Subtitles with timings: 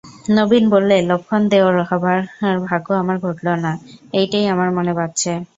[0.31, 2.19] নবীন বললে, লক্ষ্মণ-দেওর হবার
[2.67, 3.71] ভাগ্য আমার ঘটল না,
[4.13, 5.31] এইটেই আমার মনে বাজছে।